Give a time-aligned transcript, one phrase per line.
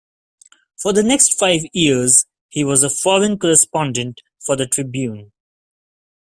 [0.81, 5.31] For the next five years, he was a foreign correspondent for the Tribune.